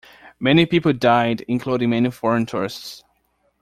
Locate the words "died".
0.93-1.41